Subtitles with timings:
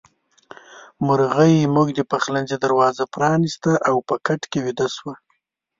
[1.05, 5.13] مرغۍ زموږ د پخلنځي دروازه پرانيسته او په کټ کې ويده شوه.